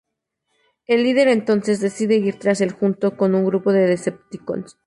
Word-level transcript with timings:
El 0.87 1.03
líder 1.03 1.27
entonces, 1.27 1.79
decide 1.79 2.15
ir 2.15 2.39
tras 2.39 2.59
el 2.61 2.71
junto 2.71 3.15
con 3.15 3.35
un 3.35 3.45
grupo 3.45 3.71
de 3.71 3.81
decepticons. 3.85 4.79